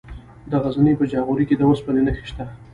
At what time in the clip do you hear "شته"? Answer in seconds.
2.29-2.45